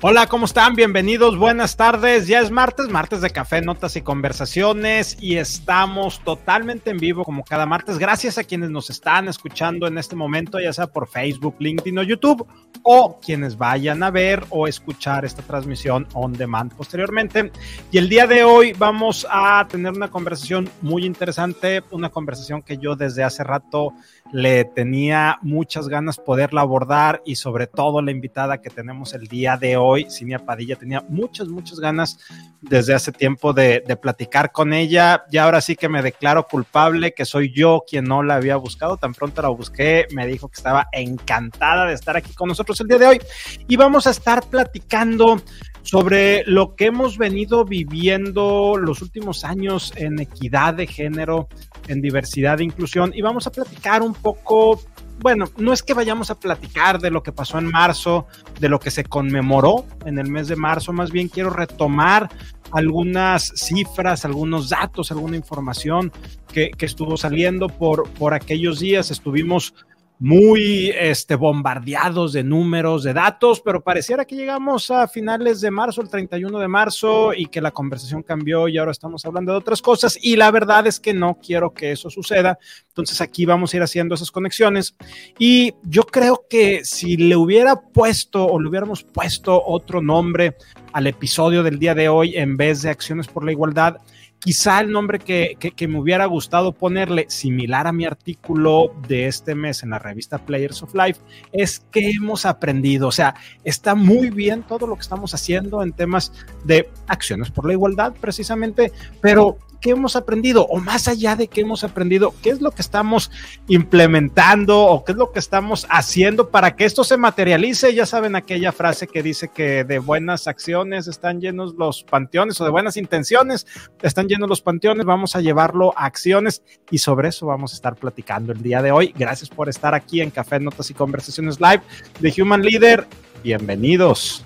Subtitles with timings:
[0.00, 0.76] Hola, ¿cómo están?
[0.76, 2.28] Bienvenidos, buenas tardes.
[2.28, 7.42] Ya es martes, martes de café, notas y conversaciones y estamos totalmente en vivo como
[7.42, 7.98] cada martes.
[7.98, 12.04] Gracias a quienes nos están escuchando en este momento, ya sea por Facebook, LinkedIn o
[12.04, 12.46] YouTube,
[12.84, 17.50] o quienes vayan a ver o escuchar esta transmisión on demand posteriormente.
[17.90, 22.78] Y el día de hoy vamos a tener una conversación muy interesante, una conversación que
[22.78, 23.94] yo desde hace rato
[24.32, 29.56] le tenía muchas ganas poderla abordar y sobre todo la invitada que tenemos el día
[29.56, 32.18] de hoy, Cinia Padilla, tenía muchas, muchas ganas
[32.60, 35.24] desde hace tiempo de, de, platicar con ella.
[35.30, 38.96] Y ahora sí que me declaro culpable, que soy yo quien no la había buscado,
[38.96, 42.88] tan pronto la busqué, me dijo que estaba encantada de estar aquí con nosotros el
[42.88, 43.20] día de hoy.
[43.66, 45.40] Y vamos a estar platicando
[45.88, 51.48] sobre lo que hemos venido viviendo los últimos años en equidad de género,
[51.86, 53.12] en diversidad e inclusión.
[53.14, 54.82] Y vamos a platicar un poco,
[55.20, 58.26] bueno, no es que vayamos a platicar de lo que pasó en marzo,
[58.60, 62.28] de lo que se conmemoró en el mes de marzo, más bien quiero retomar
[62.70, 66.12] algunas cifras, algunos datos, alguna información
[66.52, 69.10] que, estuvo saliendo por, por aquellos días.
[69.10, 69.72] Estuvimos
[70.20, 76.02] muy este, bombardeados de números, de datos, pero pareciera que llegamos a finales de marzo,
[76.02, 79.80] el 31 de marzo, y que la conversación cambió y ahora estamos hablando de otras
[79.80, 80.18] cosas.
[80.20, 82.58] Y la verdad es que no quiero que eso suceda.
[82.88, 84.96] Entonces aquí vamos a ir haciendo esas conexiones.
[85.38, 90.56] Y yo creo que si le hubiera puesto o le hubiéramos puesto otro nombre
[90.92, 93.98] al episodio del día de hoy en vez de Acciones por la Igualdad,
[94.40, 95.56] Quizá el nombre que,
[95.88, 100.82] me hubiera gustado ponerle, similar a mi artículo de este mes en la revista Players
[100.82, 101.20] of Life,
[101.52, 103.08] es que hemos aprendido.
[103.08, 106.32] O sea, está muy bien todo lo que estamos haciendo en temas
[106.64, 110.66] de acciones por la igualdad, precisamente, pero ¿qué hemos aprendido?
[110.66, 113.30] O más allá de qué hemos aprendido, ¿qué es lo que estamos
[113.68, 117.94] implementando o qué es lo que estamos haciendo para que esto se materialice?
[117.94, 122.64] Ya saben aquella frase que dice que de buenas acciones están llenos los panteones o
[122.64, 123.66] de buenas intenciones
[124.02, 125.04] están llenos los panteones.
[125.04, 128.92] Vamos a llevarlo a acciones y sobre eso vamos a estar platicando el día de
[128.92, 129.14] hoy.
[129.16, 131.82] Gracias por estar aquí en Café Notas y Conversaciones Live
[132.20, 133.06] de Human Leader.
[133.42, 134.44] Bienvenidos.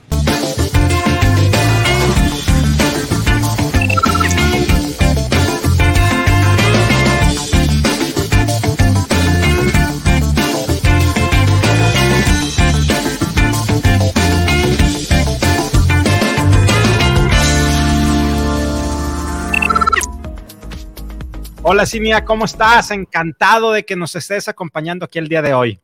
[21.64, 22.90] Hola Cinia, ¿cómo estás?
[22.90, 25.80] Encantado de que nos estés acompañando aquí el día de hoy.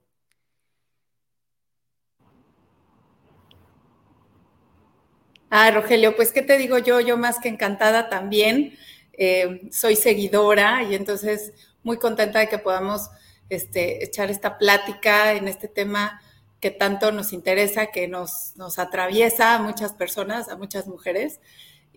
[5.48, 8.76] Ah, Rogelio, pues qué te digo yo, yo más que encantada también.
[9.12, 11.52] Eh, soy seguidora y entonces
[11.84, 13.08] muy contenta de que podamos
[13.48, 16.20] este, echar esta plática en este tema
[16.58, 21.40] que tanto nos interesa, que nos, nos atraviesa a muchas personas, a muchas mujeres.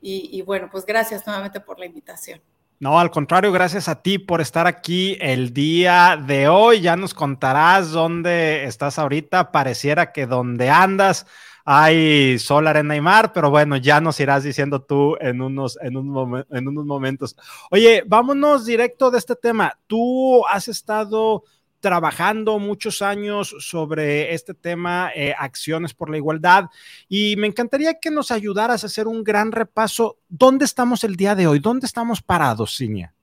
[0.01, 2.41] y bueno, pues gracias nuevamente por la invitación.
[2.81, 6.81] No, al contrario, gracias a ti por estar aquí el día de hoy.
[6.81, 9.51] Ya nos contarás dónde estás ahorita.
[9.51, 11.27] Pareciera que donde andas
[11.63, 15.93] hay sol, arena y mar, pero bueno, ya nos irás diciendo tú en unos, en,
[15.93, 17.37] en unos momentos.
[17.69, 19.77] Oye, vámonos directo de este tema.
[19.85, 21.43] Tú has estado
[21.81, 26.65] trabajando muchos años sobre este tema, eh, acciones por la igualdad,
[27.09, 30.17] y me encantaría que nos ayudaras a hacer un gran repaso.
[30.29, 31.59] ¿Dónde estamos el día de hoy?
[31.59, 33.13] ¿Dónde estamos parados, Cinia?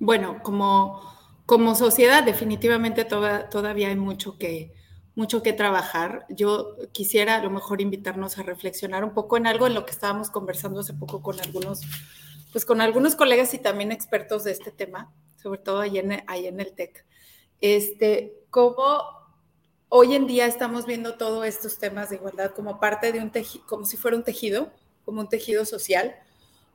[0.00, 1.00] Bueno, como,
[1.46, 4.72] como sociedad definitivamente todavía hay mucho que,
[5.14, 6.26] mucho que trabajar.
[6.30, 9.92] Yo quisiera a lo mejor invitarnos a reflexionar un poco en algo en lo que
[9.92, 11.82] estábamos conversando hace poco con algunos,
[12.50, 15.12] pues con algunos colegas y también expertos de este tema
[15.42, 17.04] sobre todo ahí en, el TEC.
[17.60, 19.02] Este, cómo
[19.88, 23.66] hoy en día estamos viendo todos estos temas de igualdad como parte de un tejido,
[23.66, 24.70] como si fuera un tejido,
[25.04, 26.14] como un tejido social,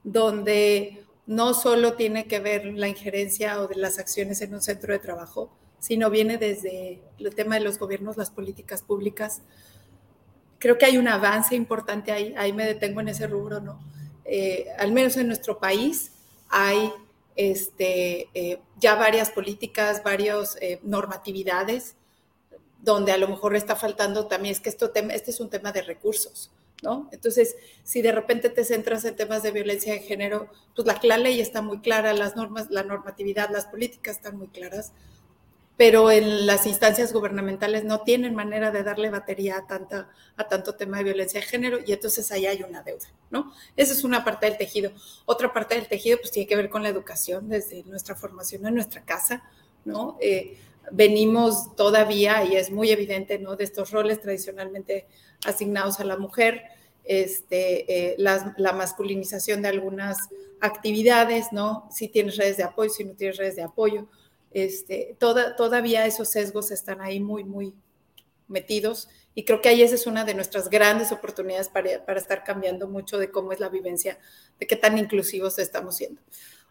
[0.03, 4.93] donde no solo tiene que ver la injerencia o de las acciones en un centro
[4.93, 9.41] de trabajo, sino viene desde el tema de los gobiernos, las políticas públicas.
[10.59, 13.79] Creo que hay un avance importante ahí, ahí me detengo en ese rubro, ¿no?
[14.25, 16.11] Eh, al menos en nuestro país
[16.49, 16.91] hay
[17.37, 21.95] este, eh, ya varias políticas, varias eh, normatividades,
[22.81, 25.83] donde a lo mejor está faltando también, es que esto, este es un tema de
[25.83, 26.51] recursos,
[26.81, 27.07] ¿no?
[27.11, 31.17] Entonces, si de repente te centras en temas de violencia de género, pues la, la
[31.17, 34.91] ley está muy clara, las normas, la normatividad, las políticas están muy claras,
[35.77, 40.75] pero en las instancias gubernamentales no tienen manera de darle batería a, tanta, a tanto
[40.75, 43.53] tema de violencia de género y entonces ahí hay una deuda, ¿no?
[43.75, 44.91] Esa es una parte del tejido.
[45.25, 48.73] Otra parte del tejido pues tiene que ver con la educación desde nuestra formación en
[48.73, 49.43] nuestra casa,
[49.85, 50.17] ¿no?
[50.19, 50.57] Eh,
[50.91, 53.55] venimos todavía, y es muy evidente, ¿no?
[53.55, 55.07] De estos roles tradicionalmente
[55.45, 56.63] asignados a la mujer,
[57.03, 60.17] este, eh, la, masculinización de algunas
[60.59, 61.87] actividades, ¿no?
[61.91, 64.07] Si tienes redes de apoyo, si no tienes redes de apoyo,
[64.63, 67.73] este, toda, todavía esos sesgos están ahí muy, muy
[68.47, 72.87] metidos y creo que ahí esa es una de nuestras grandes oportunidades para, estar cambiando
[72.87, 74.17] mucho de cómo es la vivencia,
[74.59, 76.19] de qué tan inclusivos estamos siendo.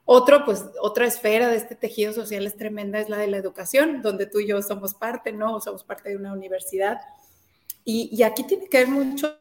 [0.05, 4.03] Otro, pues, otra esfera de este tejido social es tremenda, es la de la educación,
[4.03, 5.61] donde tú y yo somos parte, ¿no?
[5.61, 7.01] Somos parte de una universidad.
[7.85, 9.39] Y, aquí tiene que ver mucho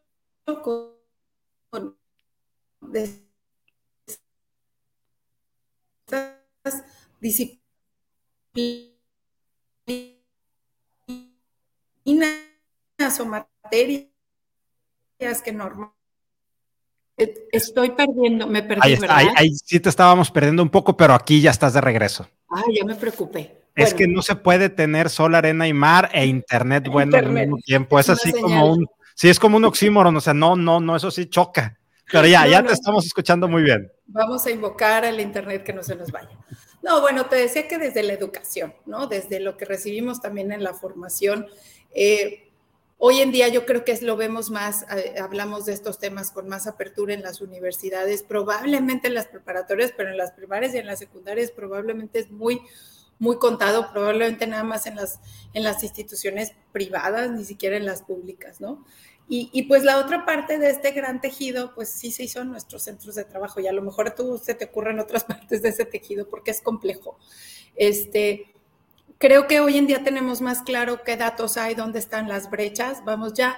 [0.62, 1.98] con,
[7.22, 7.65] disciplinas
[13.20, 14.08] o materias
[15.44, 15.96] que normalmente
[17.52, 19.18] Estoy perdiendo, me perdí, ahí, ¿verdad?
[19.36, 22.28] Ahí, sí te estábamos perdiendo un poco, pero aquí ya estás de regreso.
[22.50, 23.62] Ah, ya me preocupé.
[23.74, 27.58] Es que no se puede tener sol, arena y mar e internet bueno al mismo
[27.58, 28.00] tiempo.
[28.00, 31.12] Es, así como un, sí, es como un oxímoron, o sea, no, no, no, eso
[31.12, 31.78] sí choca.
[32.12, 33.90] Pero ya, ya te estamos escuchando muy bien.
[34.08, 36.38] Vamos a invocar al internet que no se nos vaya.
[36.86, 39.08] No, bueno, te decía que desde la educación, ¿no?
[39.08, 41.48] Desde lo que recibimos también en la formación,
[41.94, 42.44] eh,
[42.98, 46.48] Hoy en día yo creo que lo vemos más, eh, hablamos de estos temas con
[46.48, 50.88] más apertura en las universidades, probablemente en las preparatorias, pero en las primarias y en
[50.88, 52.62] las secundarias probablemente es muy,
[53.20, 55.20] muy contado, probablemente nada más en las,
[55.54, 58.86] en las instituciones privadas, ni siquiera en las públicas, ¿no?
[59.28, 62.52] Y, y, pues la otra parte de este gran tejido, pues sí se hizo en
[62.52, 65.70] nuestros centros de trabajo y a lo mejor tú se te ocurren otras partes de
[65.70, 67.18] ese tejido porque es complejo.
[67.76, 68.54] Este,
[69.18, 73.04] creo que hoy en día tenemos más claro qué datos hay, dónde están las brechas.
[73.04, 73.58] Vamos, ya,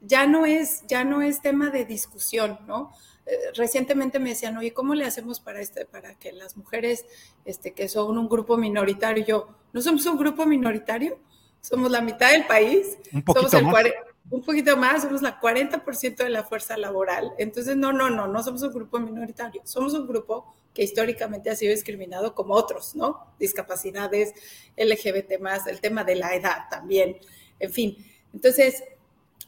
[0.00, 2.92] ya no es, ya no es tema de discusión, ¿no?
[3.26, 7.04] Eh, recientemente me decían, oye, ¿cómo le hacemos para este, para que las mujeres,
[7.44, 11.18] este, que son un grupo minoritario, yo, no somos un grupo minoritario,
[11.60, 13.84] somos la mitad del país, un poquito somos más.
[14.30, 17.32] Un poquito más, somos la 40% de la fuerza laboral.
[17.38, 21.56] Entonces, no, no, no, no somos un grupo minoritario, somos un grupo que históricamente ha
[21.56, 23.26] sido discriminado como otros, ¿no?
[23.38, 24.34] Discapacidades,
[24.76, 27.16] LGBT más, el tema de la edad también,
[27.58, 27.96] en fin.
[28.34, 28.84] Entonces,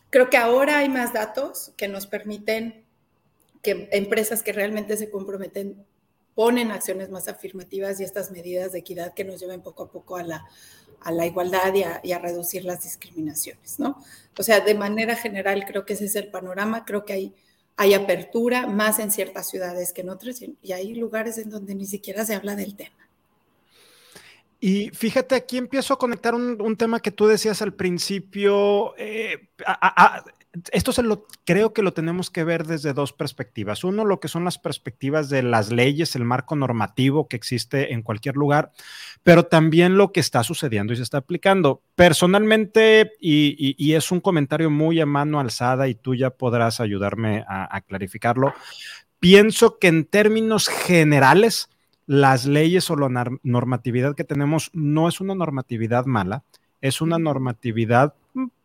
[0.09, 2.85] creo que ahora hay más datos que nos permiten
[3.63, 5.85] que empresas que realmente se comprometen
[6.35, 10.17] ponen acciones más afirmativas y estas medidas de equidad que nos lleven poco a poco
[10.17, 10.47] a la,
[11.01, 11.73] a la igualdad
[12.03, 14.03] y a, reducir las discriminaciones, ¿no?
[14.39, 17.35] O sea, de manera general creo que ese es el panorama, creo que hay
[17.77, 21.87] hay apertura más en ciertas ciudades que en otras y hay lugares en donde ni
[21.87, 23.09] siquiera se habla del tema.
[24.61, 28.95] Y fíjate, aquí empiezo a conectar un, tema que tú decías al principio.
[28.99, 29.49] Eh,
[30.73, 33.85] esto se lo creo que lo tenemos que ver desde dos perspectivas.
[33.85, 38.03] Uno, lo que son las perspectivas de las leyes, el marco normativo que existe en
[38.03, 38.73] cualquier lugar,
[39.23, 41.83] pero también lo que está sucediendo y se está aplicando.
[41.95, 47.75] Personalmente, y, es un comentario muy a mano alzada y tú ya podrás ayudarme a,
[47.75, 48.53] a clarificarlo,
[49.21, 51.69] pienso que en términos generales,
[52.07, 56.43] las leyes o la normatividad que tenemos no es una normatividad mala,
[56.81, 58.15] es una normatividad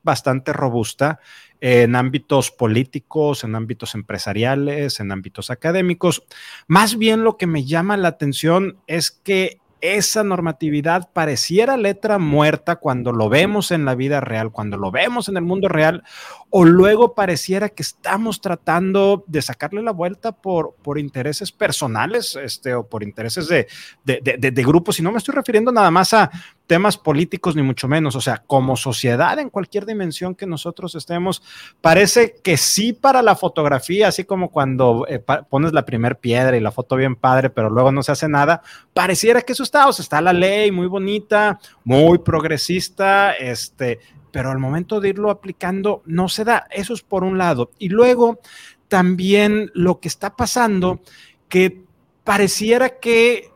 [0.06, 1.19] bastante robusta
[1.60, 6.24] en ámbitos políticos, en ámbitos empresariales, en ámbitos académicos.
[6.68, 12.78] Más bien lo que me llama la atención es que esa normatividad pareciera letra muerta
[12.78, 16.04] cuando lo vemos en la vida real, cuando lo vemos en el mundo real,
[16.50, 22.74] o luego pareciera que estamos tratando de sacarle la vuelta por, por intereses personales este,
[22.74, 23.68] o por intereses de,
[24.04, 25.00] de, de, de, grupos.
[25.00, 26.31] Y no me estoy refiriendo nada más a
[26.68, 28.16] temas políticos, ni mucho menos.
[28.16, 31.44] O sea, como sociedad, en cualquier dimensión que nosotros estemos,
[31.81, 36.62] parece que sí para la fotografía, así como cuando eh, pones la primer piedra y
[36.62, 38.62] la foto bien padre, pero luego no se hace nada,
[38.94, 39.88] pareciera que eso está.
[39.88, 44.00] O sea, está la ley muy bonita, muy progresista, este
[44.36, 46.68] pero al momento de irlo aplicando no se da.
[46.69, 47.72] Eso es por un lado.
[47.80, 48.42] Y luego
[48.90, 51.00] también lo que está pasando,
[51.48, 51.86] que
[52.26, 53.50] pareciera que,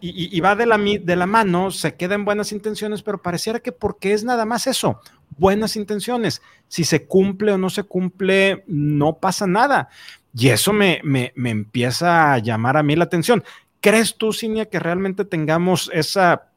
[0.00, 3.72] y, va de la, de la mano, se queda en buenas intenciones, pero pareciera que
[3.72, 5.00] porque es nada más eso,
[5.36, 6.42] buenas intenciones.
[6.68, 9.88] Si se cumple o no se cumple, no pasa nada.
[10.34, 13.42] Y eso me, me, me empieza a llamar a mí la atención.
[13.80, 16.48] ¿Crees tú, Cinia, que realmente tengamos esa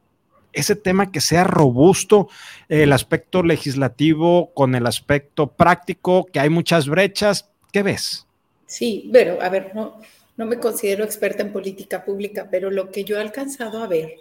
[0.52, 2.28] ese tema que sea robusto,
[2.68, 7.50] el aspecto legislativo con el aspecto práctico, que hay muchas brechas.
[7.72, 8.26] ¿Qué ves?
[8.66, 9.98] Sí, pero a ver, no,
[10.42, 14.16] no me considero experta en política pública, pero lo que yo he alcanzado a ver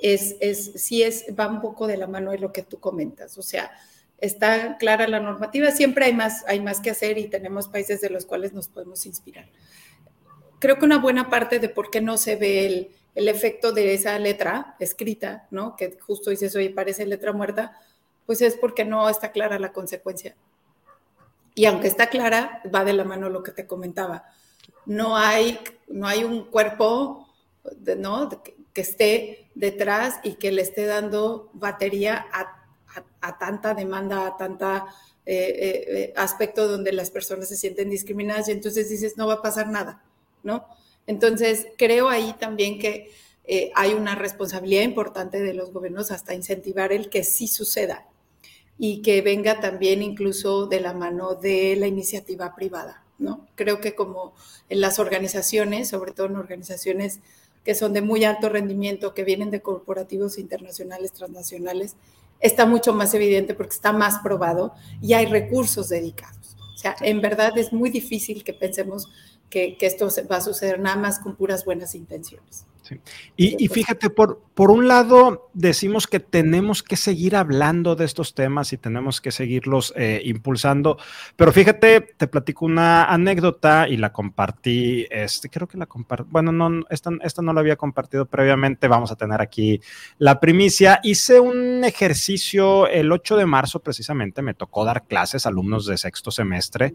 [0.00, 3.36] es, es sí es, va un poco de la mano de lo que tú comentas.
[3.36, 3.70] O sea,
[4.16, 8.08] está clara la normativa, siempre hay más, hay más que hacer y tenemos países de
[8.08, 9.46] los cuales nos podemos inspirar.
[10.58, 13.92] Creo que una buena parte de por qué no se ve el, el efecto de
[13.92, 15.76] esa letra escrita, ¿no?
[15.76, 17.78] Que justo dices, oye, parece letra muerta,
[18.24, 20.34] pues es porque no está clara la consecuencia.
[21.54, 24.24] Y aunque está clara, va de la mano lo que te comentaba.
[24.88, 27.28] No hay, no hay un cuerpo,
[27.96, 28.28] ¿no?
[28.42, 34.86] Que, esté detrás y que le esté dando batería a, tanta demanda, a tanta
[35.26, 39.34] eh, eh, eh, aspecto donde las personas se sienten discriminadas y entonces dices, no va
[39.34, 40.04] a pasar nada,
[40.44, 40.64] ¿no?
[41.08, 43.10] Entonces, creo ahí también que
[43.74, 48.06] hay una responsabilidad importante de los gobiernos hasta incentivar el que sí suceda
[48.78, 53.46] y que venga también incluso de la mano de la iniciativa privada, ¿no?
[53.54, 54.34] Creo que como
[54.68, 57.20] en las organizaciones, sobre todo en organizaciones
[57.64, 61.96] que son de muy alto rendimiento, que vienen de corporativos internacionales, transnacionales,
[62.40, 64.72] está mucho más evidente porque está más probado
[65.02, 66.56] y hay recursos dedicados.
[66.74, 69.08] O sea, en verdad es muy difícil que pensemos
[69.50, 72.64] que, que esto va a suceder nada más con puras buenas intenciones.
[73.36, 78.72] Y, fíjate, por, por un lado, decimos que tenemos que seguir hablando de estos temas
[78.72, 80.98] y tenemos que seguirlos eh, impulsando,
[81.36, 86.52] pero fíjate, te platico una anécdota y la compartí, este, creo que la compartí, bueno,
[86.52, 89.80] no, esta, esta no la había compartido previamente, vamos a tener aquí
[90.18, 91.00] la primicia.
[91.02, 95.96] Hice un ejercicio el 8 de marzo precisamente, me tocó dar clases a alumnos de
[95.96, 96.94] sexto semestre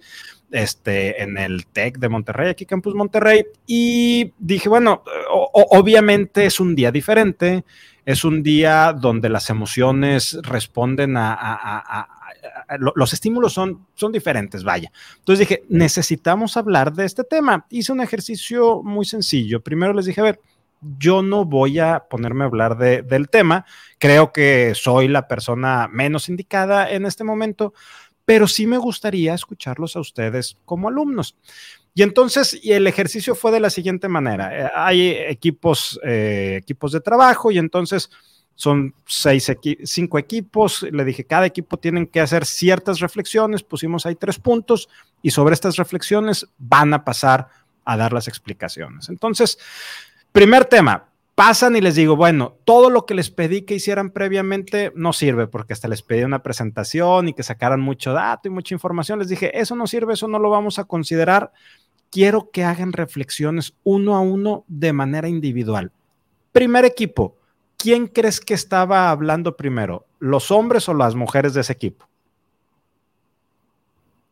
[0.52, 5.04] este, en el TEC de Monterrey, aquí Campus Monterrey, y dije, bueno,
[5.84, 7.66] obviamente es un día diferente,
[8.06, 12.08] es un día donde las emociones responden a,
[12.96, 14.92] los estímulos son, son diferentes, vaya.
[15.20, 17.66] Entonces dije, necesitamos hablar de este tema.
[17.70, 19.62] Hice un ejercicio muy sencillo.
[19.62, 20.40] Primero les dije, a ver,
[20.98, 23.66] yo no voy a ponerme a hablar del tema.
[24.00, 27.74] Creo que soy la persona menos indicada en este momento,
[28.24, 31.36] pero sí me gustaría escucharlos a ustedes como alumnos.
[31.96, 34.58] Y entonces, y el ejercicio fue de la siguiente manera.
[34.58, 38.10] Eh, hay equipos, eh, equipos de trabajo y entonces
[38.56, 39.52] son seis,
[39.84, 40.84] cinco equipos.
[40.84, 43.64] Le dije, cada equipo tienen que hacer ciertas reflexiones.
[43.64, 44.90] Pusimos ahí tres puntos
[45.22, 47.48] y sobre estas reflexiones van a pasar
[47.86, 49.10] a dar las explicaciones.
[49.10, 49.60] Entonces,
[50.32, 54.92] primer tema, pasan y les digo, bueno, todo lo que les pedí que hicieran previamente
[54.96, 58.76] no sirve porque hasta les pedí una presentación y que sacaran mucho dato y mucha
[58.76, 59.20] información.
[59.20, 61.52] Les dije, eso no sirve, eso no lo vamos a considerar.
[62.14, 65.92] Quiero que hagan reflexiones uno a uno de manera individual.
[66.52, 67.36] Primer equipo,
[67.76, 70.06] ¿quién crees que estaba hablando primero?
[70.20, 72.08] ¿Los hombres o las mujeres de ese equipo?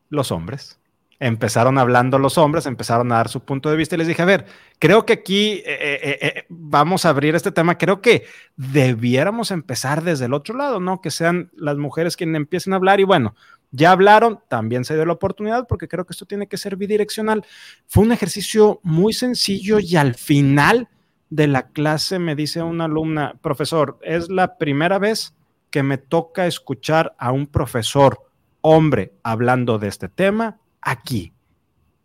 [0.10, 0.80] Los hombres
[1.22, 4.26] empezaron hablando los hombres, empezaron a dar su punto de vista y les dije, a
[4.26, 4.46] ver,
[4.80, 8.26] creo que aquí eh, eh, eh, vamos a abrir este tema, creo que
[8.58, 11.00] debiéramos empezar desde el otro lado, ¿no?
[11.00, 13.36] Que sean las mujeres quienes empiecen a hablar y bueno,
[13.72, 17.46] ya hablaron, también se dio la oportunidad porque creo que esto tiene que ser bidireccional.
[17.88, 20.90] Fue un ejercicio muy sencillo y al final
[21.30, 25.34] de la clase me dice una alumna, profesor, es la primera vez
[25.70, 28.20] que me toca escuchar a un profesor
[28.60, 31.34] hombre hablando de este tema aquí.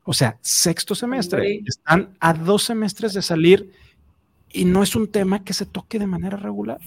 [0.04, 1.62] O sea, sexto semestre.
[1.66, 3.72] Están a dos semestres de salir
[4.52, 6.78] y no es un tema que se toque de manera regular.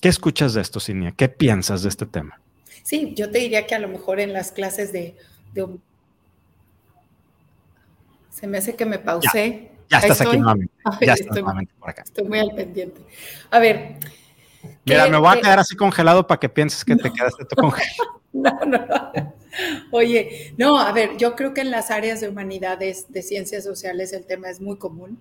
[0.00, 1.12] ¿Qué escuchas de esto, Cinia?
[1.12, 2.40] ¿Qué piensas de este tema?
[2.82, 5.14] Sí, yo te diría que a lo mejor en las clases de...
[8.30, 9.70] Se me hace que me pausé.
[9.90, 10.72] Ya, estás aquí nuevamente.
[11.06, 12.02] ya estás nuevamente por acá.
[12.02, 13.00] Estoy muy al pendiente.
[13.50, 13.98] A ver,
[14.84, 18.20] Mira, me voy a quedar así congelado para que pienses que te quedaste tú congelado.
[18.32, 19.34] No, no, no.
[19.90, 24.12] Oye, no, a ver, yo creo que en las áreas de humanidades, de ciencias sociales,
[24.12, 25.18] el tema es muy común.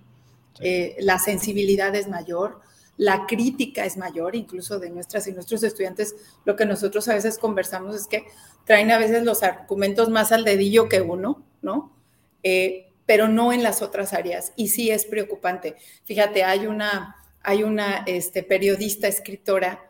[0.60, 2.62] Eh, la sensibilidad es mayor,
[3.00, 6.16] la crítica es mayor, incluso de nuestras y nuestros estudiantes.
[6.44, 8.26] Lo que nosotros a veces conversamos es que
[8.66, 11.96] traen a veces los argumentos más al dedillo que uno, ¿no?
[12.44, 14.52] Eh, pero no en las otras áreas.
[14.58, 15.78] Y sí es preocupante.
[16.04, 19.86] Fíjate, hay una hay una este, periodista, escritora,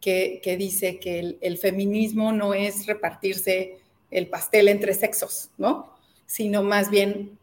[0.00, 3.78] que, dice que el, feminismo no es repartirse
[4.10, 5.94] el pastel entre sexos, ¿no?
[6.26, 7.38] Sino más bien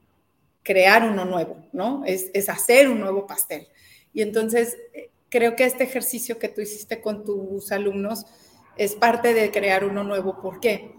[0.63, 2.03] crear uno nuevo, ¿no?
[2.05, 3.67] Es, es hacer un nuevo pastel.
[4.13, 8.25] Y entonces eh, creo que este ejercicio que tú hiciste con tus alumnos
[8.77, 10.39] es parte de crear uno nuevo.
[10.41, 10.91] ¿Por qué?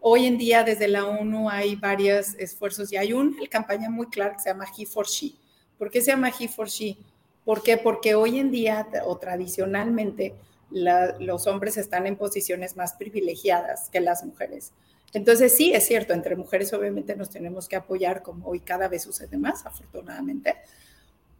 [0.00, 4.34] Hoy en día desde la ONU hay varios esfuerzos y hay una campaña muy clara
[4.34, 5.34] que se llama He for She.
[5.78, 6.96] ¿Por qué se llama He for She?
[7.44, 7.76] ¿Por qué?
[7.76, 10.34] Porque hoy en día o tradicionalmente
[10.70, 14.72] los hombres están en posiciones más privilegiadas que las mujeres.
[15.12, 19.02] Entonces sí, es cierto, entre mujeres obviamente nos tenemos que apoyar como hoy cada vez
[19.02, 20.56] sucede más, afortunadamente,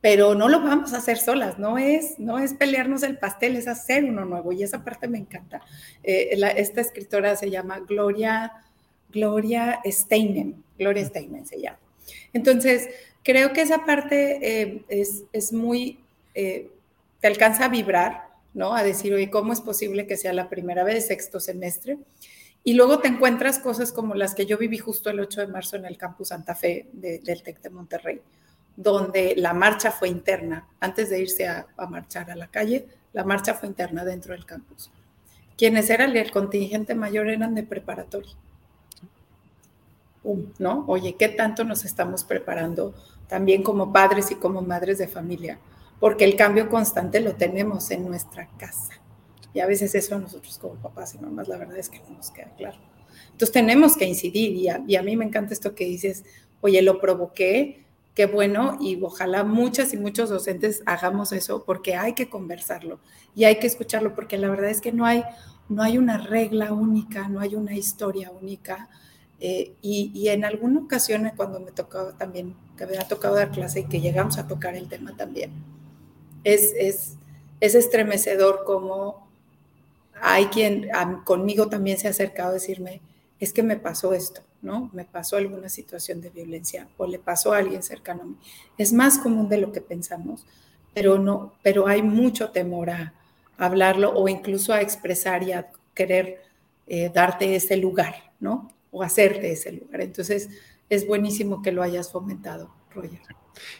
[0.03, 3.69] pero no lo vamos a hacer solas, no es, no es pelearnos el pastel, es
[3.69, 5.63] hacer uno nuevo y esa parte me encanta.
[6.03, 8.53] Eh, esta escritora se llama Gloria,
[9.11, 11.79] Gloria Steinem, Gloria Steinem se llama.
[12.33, 12.89] Entonces,
[13.23, 16.01] creo que esa parte eh, es, muy,
[16.35, 16.69] eh,
[17.21, 18.75] te alcanza a vibrar, ¿no?
[18.75, 21.99] A decir, oye, ¿cómo es posible que sea la primera vez, sexto semestre?
[22.65, 25.77] Y luego te encuentras cosas como las que yo viví justo el 8 de marzo
[25.77, 28.21] en el campus Santa Fe del TEC de Monterrey,
[28.77, 30.69] donde la marcha fue interna.
[30.81, 34.91] Antes de irse a, marchar a la calle, la marcha fue interna dentro del campus.
[35.57, 38.33] Quienes eran el contingente mayor eran de preparatoria.
[40.59, 40.85] ¿No?
[40.87, 42.95] Oye, ¿qué tanto nos estamos preparando
[43.29, 45.59] también como padres y como madres de familia?
[45.99, 48.93] Porque el cambio constante lo tenemos en nuestra casa.
[49.53, 52.31] Y a veces eso nosotros como papás y mamás, la verdad es que no nos
[52.31, 52.79] queda claro.
[53.33, 56.25] Entonces tenemos que incidir y a, y a mí me encanta esto que dices,
[56.61, 57.82] oye, lo provoqué,
[58.15, 63.01] qué bueno y ojalá muchas y muchos docentes hagamos eso porque hay que conversarlo
[63.35, 65.25] y hay que escucharlo porque la verdad es que no hay,
[65.69, 68.89] no hay una regla única, no hay una historia única.
[69.45, 73.51] Eh, y, y, en alguna ocasión cuando me tocaba también, que me ha tocado dar
[73.51, 75.51] clase y que llegamos a tocar el tema también,
[76.45, 77.17] es, es,
[77.59, 79.29] es estremecedor como
[80.21, 80.89] hay quien
[81.25, 83.01] conmigo también se ha acercado a decirme,
[83.41, 84.91] es que me pasó esto, ¿no?
[84.93, 88.37] Me pasó alguna situación de violencia o le pasó a alguien cercano a mí.
[88.79, 90.47] Es más común de lo que pensamos,
[90.95, 93.13] pero no, pero hay mucho temor a,
[93.59, 96.43] hablarlo o incluso a expresar y a querer
[96.87, 98.73] eh, darte ese lugar, ¿no?
[98.91, 100.01] O hacerte ese lugar.
[100.01, 100.49] Entonces,
[100.89, 103.21] es buenísimo que lo hayas fomentado, Roger.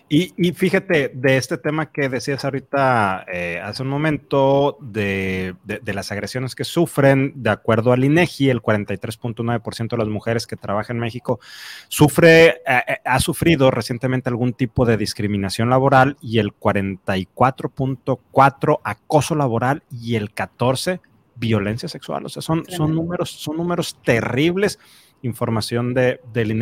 [0.09, 5.55] Y, fíjate, de este tema que decías ahorita eh, hace un momento, de,
[5.87, 10.97] las agresiones que sufren, de acuerdo al INEGI, el 43.9% de las mujeres que trabajan
[10.97, 11.41] en México
[11.89, 19.35] sufre, eh, eh, ha sufrido recientemente algún tipo de discriminación laboral y el 44.4% acoso
[19.35, 21.01] laboral y el 14%
[21.35, 22.27] violencia sexual.
[22.27, 24.79] O sea, son, son, números, son números terribles
[25.23, 26.53] información de, del.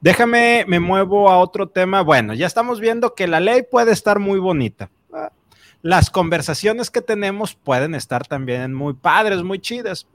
[0.00, 2.02] Déjame, me muevo a otro tema.
[2.02, 4.90] Bueno, ya estamos viendo que la ley puede estar muy bonita.
[5.82, 10.06] Las conversaciones que tenemos pueden estar también muy padres, muy chidas.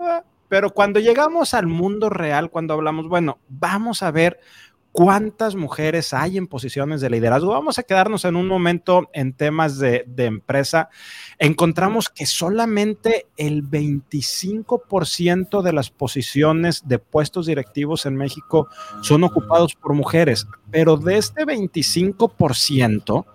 [0.49, 4.39] Pero cuando llegamos al mundo real, cuando hablamos, bueno, vamos a ver
[4.97, 7.51] cuántas mujeres hay en posiciones de liderazgo.
[7.51, 10.89] Vamos a quedarnos en un momento en temas de, empresa.
[11.37, 18.69] Encontramos que solamente el 25% de las posiciones de puestos directivos en México
[19.03, 23.25] son ocupados por mujeres, pero de este 25%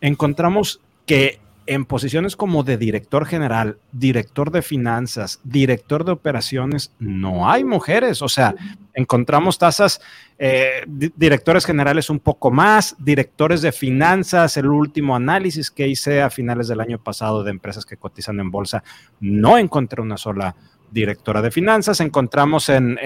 [0.00, 7.50] encontramos que en posiciones como de director general, director de finanzas, director de operaciones, no
[7.50, 8.22] hay mujeres.
[8.22, 8.54] O sea,
[8.94, 10.00] encontramos tasas,
[10.38, 16.30] eh, directores generales un poco más, directores de finanzas, el último análisis que hice a
[16.30, 18.82] finales del año pasado de empresas que cotizan en bolsa,
[19.20, 20.56] no encontré una sola
[20.90, 22.98] directora de finanzas, encontramos en,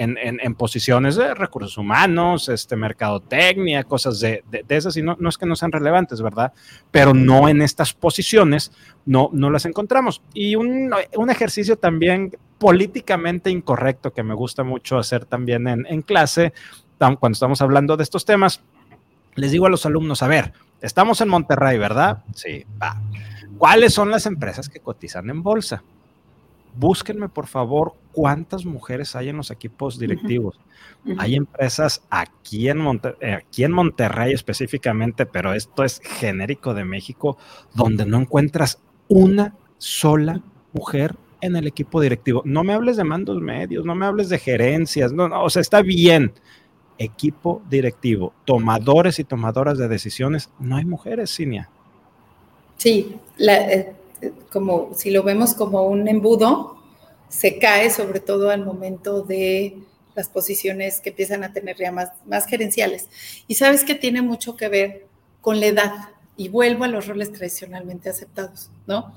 [0.57, 5.55] posiciones de recursos humanos, este, mercadotecnia, cosas de, esas, y no, no, es que no
[5.55, 6.53] sean relevantes, ¿verdad?
[6.91, 8.71] Pero no en estas posiciones,
[9.05, 10.21] no, no las encontramos.
[10.33, 10.93] Y un,
[11.29, 16.53] ejercicio también políticamente incorrecto que me gusta mucho hacer también en, clase,
[16.97, 18.61] cuando estamos hablando de estos temas,
[19.35, 22.23] les digo a los alumnos, a ver, estamos en Monterrey, ¿verdad?
[22.33, 23.01] Sí, va.
[23.57, 25.83] ¿Cuáles son las empresas que cotizan en bolsa?
[26.75, 30.59] Búsquenme por favor cuántas mujeres hay en los equipos directivos.
[31.17, 32.79] Hay empresas aquí en,
[33.19, 37.37] eh, aquí en Monterrey específicamente, pero esto es genérico de México,
[37.73, 42.41] donde no encuentras una sola mujer en el equipo directivo.
[42.45, 45.61] No me hables de mandos medios, no me hables de gerencias, no, no o sea,
[45.61, 46.33] está bien.
[46.97, 51.69] Equipo directivo, tomadores y tomadoras de decisiones, no hay mujeres, Cinia.
[52.77, 53.95] Sí, la, eh,
[54.51, 56.77] como si lo vemos como un embudo,
[57.29, 59.77] se cae sobre todo al momento de
[60.15, 63.09] las posiciones que empiezan a tener ya más, más gerenciales.
[63.47, 65.07] Y sabes que tiene mucho que ver
[65.41, 65.91] con la edad,
[66.35, 69.15] y vuelvo a los roles tradicionalmente aceptados, ¿no?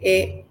[0.00, 0.44] Eh,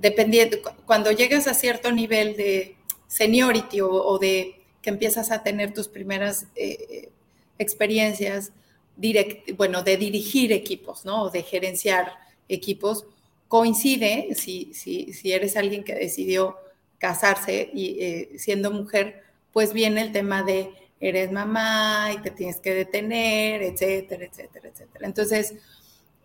[0.00, 2.76] dependiendo, cuando llegas a cierto nivel de
[3.08, 7.10] seniority o, de que empiezas a tener tus primeras eh,
[7.58, 8.52] experiencias,
[8.96, 11.22] direct, bueno, de dirigir equipos, ¿no?
[11.22, 12.12] O de gerenciar
[12.48, 13.06] equipos,
[13.48, 16.56] coincide, si, si, si eres alguien que decidió
[16.98, 22.56] casarse y eh, siendo mujer, pues viene el tema de eres mamá y te tienes
[22.60, 25.06] que detener, etcétera, etcétera, etcétera.
[25.06, 25.54] Entonces,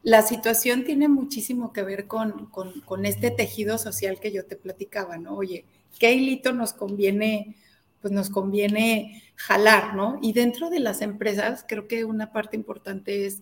[0.04, 4.56] la situación tiene muchísimo que ver con, con, con, este tejido social que yo te
[4.56, 5.36] platicaba, ¿no?
[5.36, 5.66] Oye,
[6.00, 7.58] ¿qué hilito nos conviene,
[8.02, 10.18] pues nos conviene jalar, ¿no?
[10.22, 13.42] Y dentro de las empresas, creo que una parte importante es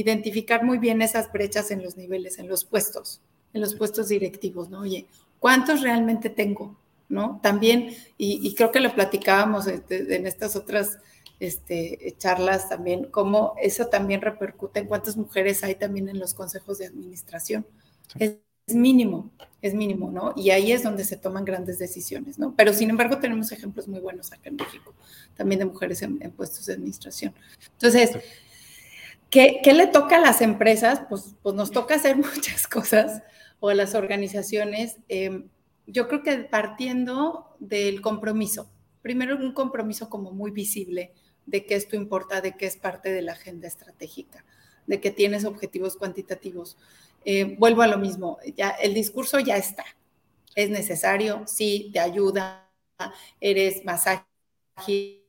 [0.00, 3.20] identificar muy bien esas brechas en los niveles, en los puestos,
[3.52, 4.80] en los puestos directivos, ¿no?
[4.80, 5.06] Oye,
[5.38, 6.76] ¿cuántos realmente tengo?
[7.08, 7.40] ¿No?
[7.42, 10.98] También, y, creo que lo platicábamos este, en estas otras
[11.40, 16.78] este, charlas también, cómo eso también repercute en cuántas mujeres hay también en los consejos
[16.78, 17.66] de administración.
[18.18, 19.30] Es, mínimo,
[19.62, 20.34] es mínimo, ¿no?
[20.36, 22.54] Y ahí es donde se toman grandes decisiones, ¿no?
[22.54, 24.92] Pero sin embargo tenemos ejemplos muy buenos acá en México,
[25.34, 27.32] también de mujeres en, puestos de administración.
[27.72, 28.18] Entonces,
[29.30, 31.02] ¿qué, ¿qué, le toca a las empresas?
[31.08, 33.22] Pues, pues nos toca hacer muchas cosas
[33.60, 34.96] o a las organizaciones.
[35.08, 35.44] Eh,
[35.86, 38.70] yo creo que partiendo del compromiso,
[39.02, 41.12] primero un compromiso como muy visible,
[41.46, 44.44] de que esto importa, de que es parte de la agenda estratégica,
[44.86, 46.76] de que tienes objetivos cuantitativos.
[47.24, 49.84] Eh, vuelvo a lo mismo, ya el discurso ya está,
[50.54, 52.70] es necesario, sí, te ayuda,
[53.40, 54.04] eres más
[54.76, 55.24] ágil,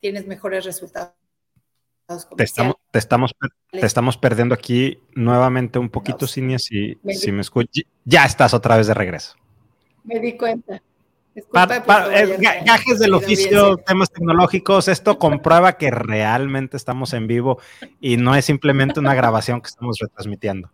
[0.00, 1.25] tienes mejores resultados.
[2.36, 3.34] Te estamos, te estamos,
[3.72, 7.84] te estamos perdiendo aquí nuevamente un poquito, Cinia, si, si me escuchas.
[8.04, 9.34] Ya estás otra vez de regreso.
[10.04, 10.80] Me di cuenta.
[11.36, 17.60] Eh, gajes del oficio, temas tecnológicos, esto comprueba que realmente estamos en vivo
[18.00, 20.70] y no es simplemente una grabación que estamos retransmitiendo.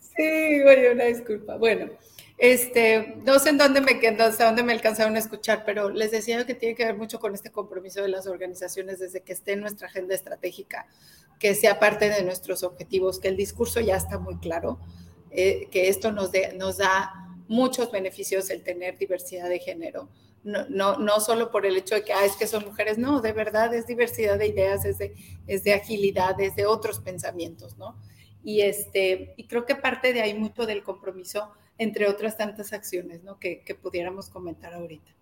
[0.00, 1.56] Sí, oye, una disculpa.
[1.56, 1.90] Bueno,
[2.38, 6.44] este, no sé en dónde me hasta dónde me alcanzaron a escuchar, pero les decía
[6.44, 9.60] que tiene que ver mucho con este compromiso de las organizaciones desde que esté en
[9.60, 10.86] nuestra agenda estratégica,
[11.38, 14.78] que sea parte de nuestros objetivos, que el discurso ya está muy claro,
[15.30, 17.12] eh, que esto nos, nos da
[17.48, 20.10] muchos beneficios el tener diversidad de género.
[20.44, 23.20] No, no, no solo por el hecho de que ah, es que son mujeres, no,
[23.20, 25.14] de verdad es diversidad de ideas, es de,
[25.48, 27.96] es de agilidad, es de otros pensamientos, ¿no?
[28.44, 33.22] Y, este, y creo que parte de ahí mucho del compromiso, entre otras tantas acciones,
[33.22, 33.38] ¿no?
[33.38, 35.16] Que, que pudiéramos comentar ahorita.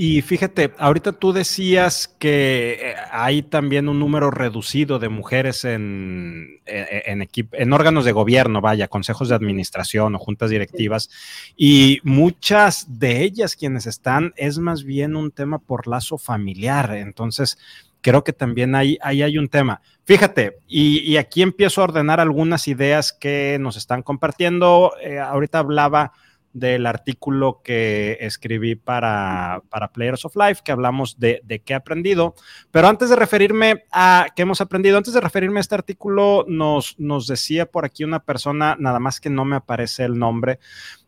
[0.00, 6.60] Y fíjate, ahorita tú decías que eh, hay también un número reducido de mujeres en,
[6.66, 11.10] eh, en, en, órganos de gobierno, vaya, consejos de administración o juntas directivas,
[11.56, 16.94] y muchas de ellas quienes están es más bien un tema por lazo familiar.
[16.94, 17.58] Entonces,
[18.00, 19.80] creo que también ahí, hay un tema.
[20.04, 24.92] Fíjate, y, aquí empiezo a ordenar algunas ideas que nos están compartiendo.
[25.02, 26.12] Eh, ahorita hablaba
[26.52, 31.76] del artículo que escribí para, para Players of Life, que hablamos de, de, qué he
[31.76, 32.34] aprendido.
[32.70, 36.98] Pero antes de referirme a qué hemos aprendido, antes de referirme a este artículo, nos,
[36.98, 40.58] nos decía por aquí una persona, nada más que no me aparece el nombre,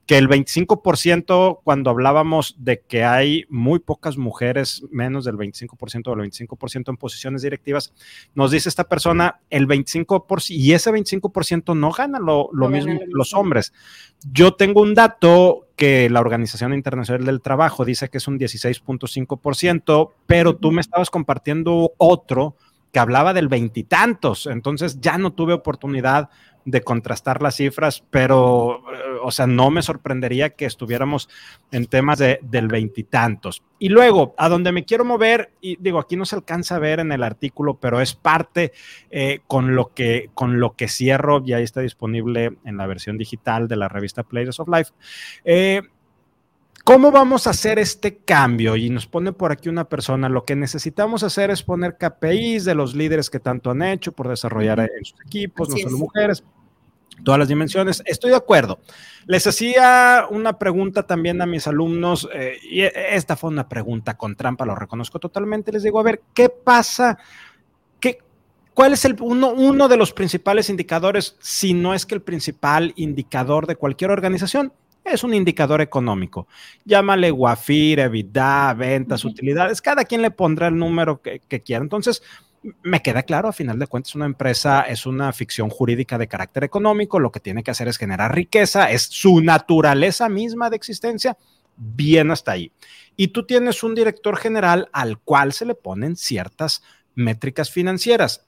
[0.06, 6.30] que el 25%, cuando hablábamos de que hay muy pocas mujeres, menos del 25% del
[6.30, 7.92] 25% en posiciones directivas,
[8.34, 13.34] nos dice esta persona, el 25%, y ese 25% no gana lo, mismo que los
[13.34, 13.72] hombres.
[14.32, 20.10] Yo tengo un dato que la Organización Internacional del Trabajo dice que es un 16.5%,
[20.26, 22.56] pero tú me estabas compartiendo otro
[22.92, 26.28] que hablaba del veintitantos, entonces ya no tuve oportunidad
[26.64, 28.82] de contrastar las cifras, pero,
[29.22, 31.28] o sea, no me sorprendería que estuviéramos
[31.70, 33.62] en temas de, del veintitantos.
[33.78, 37.00] Y, luego, a donde me quiero mover, y digo, aquí no se alcanza a ver
[37.00, 38.72] en el artículo, pero es parte
[39.10, 43.68] eh, con, lo que, con lo que cierro, ya está disponible en la versión digital
[43.68, 44.92] de la revista Players of Life.
[45.44, 45.82] Eh,
[46.84, 48.74] ¿Cómo vamos a hacer este cambio?
[48.74, 52.74] Y nos pone por aquí una persona, lo que necesitamos hacer es poner KPIs de
[52.74, 56.42] los líderes que tanto han hecho por desarrollar en sus equipos, no solo mujeres,
[57.20, 58.02] todas las dimensiones.
[58.06, 58.80] Estoy de acuerdo.
[59.26, 64.36] Les hacía una pregunta también a mis alumnos, eh, y esta fue una pregunta con
[64.36, 65.72] trampa, lo reconozco totalmente.
[65.72, 67.18] Les digo, a ver, ¿qué pasa?
[68.00, 68.18] ¿Qué,
[68.74, 72.92] ¿Cuál es el, uno, uno de los principales indicadores, si no es que el principal
[72.96, 74.72] indicador de cualquier organización?
[75.04, 76.46] es un indicador económico.
[76.84, 81.82] Llámale Guafir, EBITDA, ventas, utilidades, cada quien le pondrá el número que, quiera.
[81.82, 82.22] Entonces,
[82.82, 86.64] me queda claro, a final de cuentas, una empresa es una ficción jurídica de carácter
[86.64, 91.36] económico, lo que tiene que hacer es generar riqueza, es su naturaleza misma de existencia,
[91.76, 92.72] bien hasta ahí.
[93.16, 96.82] Y tú tienes un director general al cual se le ponen ciertas
[97.14, 98.46] métricas financieras.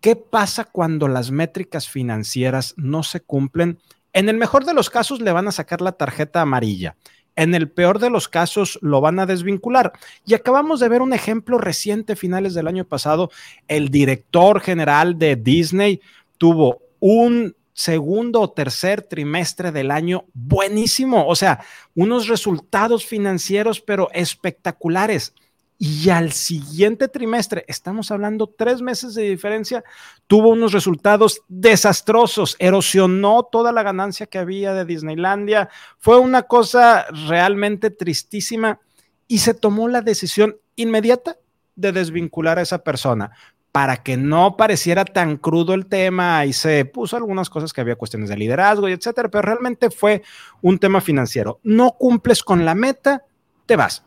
[0.00, 3.78] ¿Qué pasa cuando las métricas financieras no se cumplen
[4.14, 6.96] en el mejor de los casos le van a sacar la tarjeta amarilla.
[7.36, 9.92] En el peor de los casos lo van a desvincular.
[10.24, 13.30] Y acabamos de ver un ejemplo reciente, finales del año pasado.
[13.68, 16.00] El director general de Disney
[16.38, 21.26] tuvo un segundo o tercer trimestre del año buenísimo.
[21.26, 21.60] O sea,
[21.94, 25.34] unos resultados financieros, pero espectaculares
[25.78, 29.82] y al siguiente trimestre, estamos hablando tres meses de diferencia,
[30.26, 37.06] tuvo unos resultados desastrosos, erosionó toda la ganancia que había de Disneylandia, fue una cosa
[37.26, 38.80] realmente tristísima
[39.26, 41.36] y se tomó la decisión inmediata
[41.74, 43.32] de desvincular a esa persona
[43.72, 47.96] para que no pareciera tan crudo el tema y se puso algunas cosas que había
[47.96, 50.22] cuestiones de liderazgo y etcétera, pero realmente fue
[50.62, 51.58] un tema financiero.
[51.64, 53.24] No cumples con la meta,
[53.66, 54.04] te vas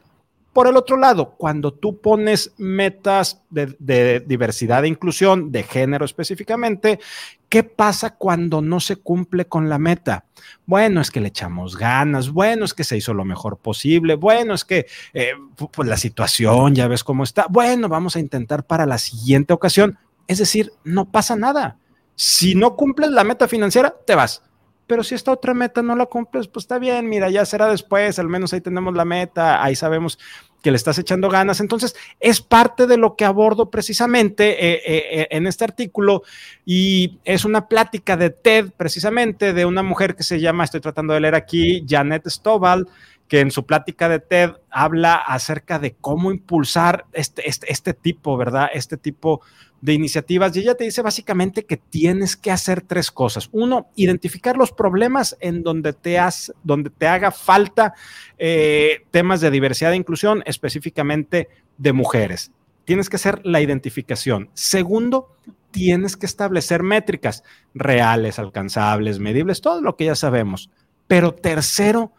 [0.57, 6.99] por el otro lado, cuando tú pones metas de, diversidad e inclusión, de género específicamente,
[7.47, 10.25] ¿qué pasa cuando no se cumple con la meta?
[10.65, 14.55] Bueno, es que le echamos ganas, bueno, es que se hizo lo mejor posible, bueno,
[14.55, 15.33] es que eh,
[15.71, 19.99] pues la situación, ya ves cómo está, bueno, vamos a intentar para la siguiente ocasión.
[20.25, 21.77] Es decir, no pasa nada.
[22.15, 24.41] Si no cumples la meta financiera, te vas
[24.87, 28.17] pero si esta otra meta no la cumples, pues está bien, mira, ya será después,
[28.19, 30.17] al menos ahí tenemos la meta, ahí sabemos
[30.63, 31.59] que le estás echando ganas.
[31.59, 36.23] Entonces, es parte de lo que abordo precisamente eh, eh, eh, en este artículo
[36.65, 41.13] y es una plática de TED precisamente de una mujer que se llama, estoy tratando
[41.13, 42.87] de leer aquí, Janet Stovall,
[43.27, 48.37] que en su plática de TED habla acerca de cómo impulsar este, este, este tipo,
[48.37, 48.69] ¿verdad?
[48.73, 49.41] Este tipo
[49.81, 53.49] de iniciativas y ella te dice básicamente que tienes que hacer tres cosas.
[53.51, 57.93] Uno, identificar los problemas en donde te, has, donde te haga falta
[58.37, 62.51] eh, temas de diversidad e inclusión, específicamente de mujeres.
[62.85, 64.49] Tienes que hacer la identificación.
[64.53, 65.35] Segundo,
[65.71, 70.71] tienes que establecer métricas reales, alcanzables, medibles, todo lo que ya sabemos.
[71.07, 72.13] Pero tercero,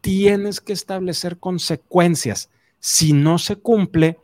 [0.00, 2.50] tienes que establecer consecuencias.
[2.80, 4.18] Si no se cumple,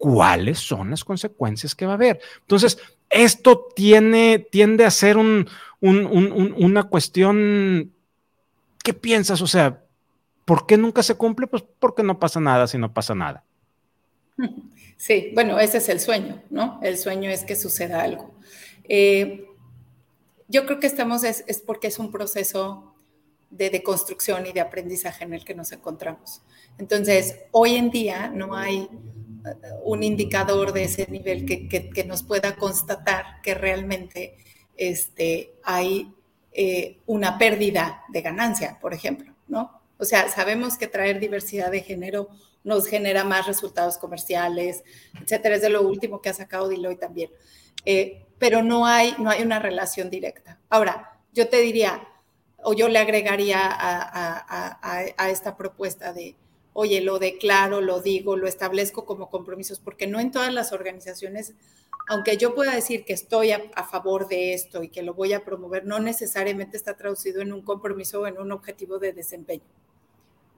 [0.00, 2.20] cuáles son las consecuencias que va a haber.
[2.40, 2.78] Entonces,
[3.10, 4.46] esto tiende
[4.86, 5.46] a ser un,
[5.82, 7.92] una cuestión,
[8.82, 9.42] ¿qué piensas?
[9.42, 9.84] O sea,
[10.46, 11.46] ¿por qué nunca se cumple?
[11.46, 13.44] Pues porque no pasa nada si no pasa nada.
[14.96, 16.78] Sí, bueno, ese es el sueño, ¿no?
[16.82, 18.34] El sueño es que suceda algo.
[18.84, 19.46] Eh,
[20.46, 22.94] yo creo que estamos, es, es, porque es un proceso
[23.48, 26.42] de deconstrucción y de aprendizaje en el que nos encontramos.
[26.76, 28.90] Entonces, hoy en día no hay
[29.84, 34.36] un indicador de ese nivel que, nos pueda constatar que realmente
[34.76, 36.12] este, hay
[36.52, 39.80] eh, una pérdida de ganancia, por ejemplo, ¿no?
[39.98, 42.28] O sea, sabemos que traer diversidad de género
[42.64, 44.82] nos genera más resultados comerciales,
[45.20, 45.56] etcétera.
[45.56, 47.30] Es de lo último que ha sacado Deloitte también.
[47.84, 50.58] Eh, pero no hay, no hay una relación directa.
[50.68, 52.06] Ahora, yo te diría,
[52.62, 56.36] o yo le agregaría a esta propuesta de,
[56.72, 61.54] oye, lo declaro, lo digo, lo establezco como compromisos, porque no en todas las organizaciones,
[62.08, 65.44] aunque yo pueda decir que estoy a, favor de esto y que lo voy a
[65.44, 69.64] promover, no necesariamente está traducido en un compromiso o en un objetivo de desempeño.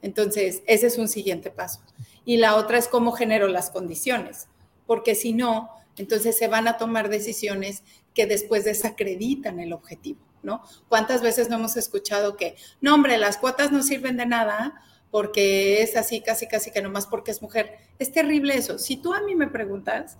[0.03, 1.81] Entonces, ese es un siguiente paso.
[2.25, 4.48] Y la otra es cómo genero las condiciones,
[4.87, 7.83] porque si no, entonces se van a tomar decisiones
[8.14, 10.62] que después desacreditan el objetivo, ¿no?
[10.88, 15.83] ¿Cuántas veces no hemos escuchado que, no, hombre, las cuotas no sirven de nada porque
[15.83, 17.77] es así, casi, casi que nomás porque es mujer.
[17.98, 18.79] Es terrible eso.
[18.79, 20.16] Si tú a mí me preguntas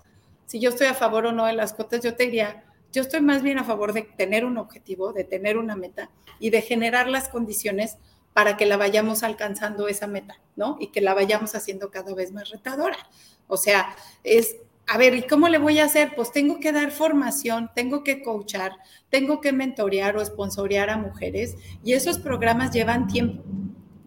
[0.53, 3.23] si yo estoy a favor o no de las cuotas, yo te diría, yo estoy
[3.23, 7.09] más bien a favor de tener un objetivo, de tener una meta y de generar
[7.09, 7.97] las condiciones
[8.35, 10.77] para que la vayamos alcanzando esa meta, ¿no?
[10.79, 12.99] Y que la vayamos haciendo cada vez más retadora.
[13.47, 16.13] O sea, es, a ver, ¿y cómo le voy a hacer?
[16.15, 18.73] Pues tengo que dar formación, tengo que coachar,
[19.09, 23.43] tengo que mentorear o sponsorear a mujeres y esos programas llevan tiempo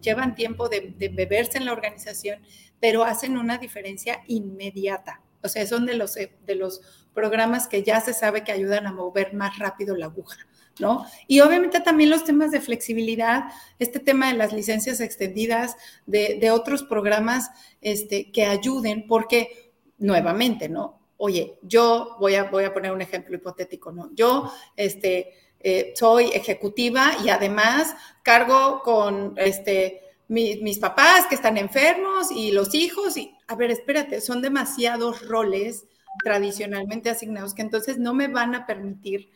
[0.06, 2.40] llevan tiempo de, beberse en la organización,
[2.80, 5.20] pero hacen una diferencia inmediata.
[5.42, 6.80] O sea, son de los, de los
[7.12, 10.38] programas que ya se sabe que ayudan a mover más rápido la aguja.
[10.78, 11.06] ¿No?
[11.26, 13.44] Y obviamente también los temas de flexibilidad,
[13.78, 17.48] este tema de las licencias extendidas, de, otros programas
[17.80, 21.00] este, que ayuden, porque nuevamente, ¿no?
[21.16, 24.10] Oye, yo voy a, voy a poner un ejemplo hipotético, ¿no?
[24.14, 25.32] Yo, este,
[25.68, 32.72] eh, soy ejecutiva y además cargo con este, mis papás que están enfermos y los
[32.72, 33.16] hijos.
[33.16, 35.86] Y, a ver, espérate, son demasiados roles
[36.22, 39.28] tradicionalmente asignados que entonces no me van a permitir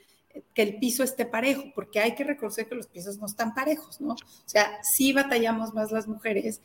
[0.55, 4.01] que el piso esté parejo, porque hay que reconocer que los pisos no están parejos,
[4.01, 4.13] ¿no?
[4.13, 6.61] O sea, sí batallamos más las mujeres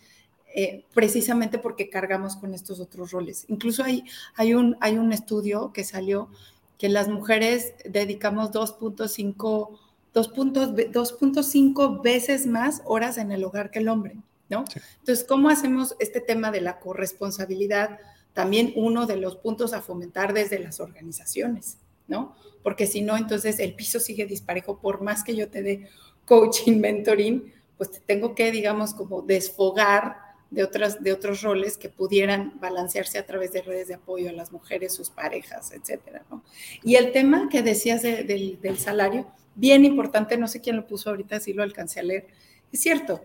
[0.54, 3.46] eh, precisamente porque cargamos con estos otros roles.
[3.48, 6.30] Incluso hay, hay, un, hay un estudio que salió
[6.78, 9.80] que las mujeres dedicamos 2.5
[10.16, 14.16] 2.5 veces más horas en el hogar que el hombre,
[14.50, 14.64] ¿no?
[15.00, 18.00] Entonces, ¿cómo hacemos este tema de la corresponsabilidad?
[18.34, 22.34] También uno de los puntos a fomentar desde las organizaciones, ¿no?
[22.64, 25.90] Porque si no, entonces el piso sigue disparejo, por más que yo te dé
[26.26, 30.16] coaching, mentoring, pues te tengo que, digamos, como desfogar
[30.52, 34.34] de, otras, de otros roles que pudieran balancearse a través de redes de apoyo a
[34.34, 36.24] las mujeres, sus parejas, etcétera.
[36.30, 36.44] ¿no?
[36.84, 41.10] Y el tema que decías del, del salario, bien importante, no sé quién lo puso
[41.10, 42.28] ahorita, si lo alcancé a leer,
[42.72, 43.22] es cierto.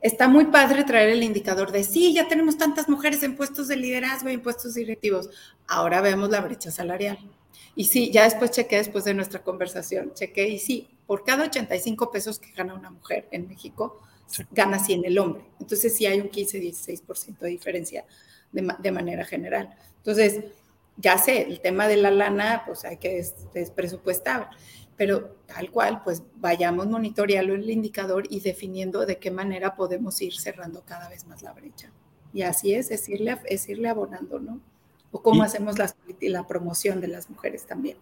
[0.00, 3.76] Está muy padre traer el indicador de sí, ya tenemos tantas mujeres en puestos de
[3.76, 5.28] liderazgo y en puestos directivos.
[5.66, 7.18] Ahora vemos la brecha salarial.
[7.74, 12.10] Y sí, ya después chequé, después de nuestra conversación, chequé y sí, por cada 85
[12.10, 14.00] pesos que gana una mujer en México,
[14.50, 15.44] gana 100 el hombre.
[15.60, 18.04] Entonces sí hay un 15-16% de diferencia
[18.52, 19.74] de, de, manera general.
[19.98, 20.44] Entonces,
[20.96, 24.50] ya sé, el tema de la lana, pues hay que es, es presupuestar,
[24.96, 30.34] pero tal cual, pues vayamos monitoreando el indicador y definiendo de qué manera podemos ir
[30.34, 31.92] cerrando cada vez más la brecha.
[32.32, 34.60] Y así es, es irle, es irle abonando, ¿no?
[35.12, 37.96] O cómo hacemos la, la promoción de las mujeres también.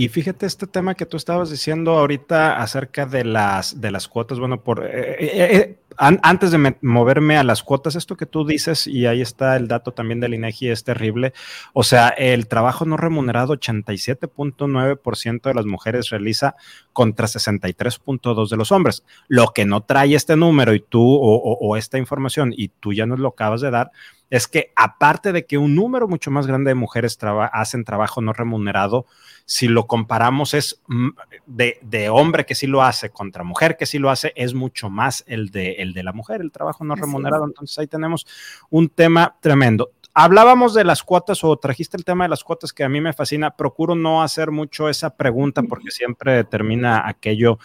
[0.00, 4.38] Y fíjate este tema que tú estabas diciendo ahorita acerca de las, de las cuotas.
[4.38, 8.86] Bueno, por, eh, eh, eh, antes de moverme a las cuotas, esto que tú dices,
[8.86, 11.34] y ahí está el dato también del INEGI, es terrible.
[11.74, 16.54] O sea, el trabajo no remunerado, 87.9% de las mujeres realiza
[16.94, 19.04] contra 63.2% de los hombres.
[19.28, 23.04] Lo que no trae este número y tú, o, o esta información, y tú ya
[23.04, 23.90] nos lo acabas de dar,
[24.30, 27.18] es que aparte de que un número mucho más grande de mujeres
[27.52, 29.06] hacen trabajo no remunerado,
[29.44, 31.08] si lo comparamos es mm,
[31.46, 35.24] de, hombre que sí lo hace contra mujer que sí lo hace, es mucho más
[35.26, 37.44] el de, el de la mujer, el trabajo no remunerado.
[37.44, 38.26] Entonces ahí tenemos
[38.70, 39.90] un tema tremendo.
[40.12, 43.12] Hablábamos de las cuotas o trajiste el tema de las cuotas que a mí me
[43.12, 43.56] fascina.
[43.56, 47.58] Procuro no hacer mucho esa pregunta porque siempre termina aquello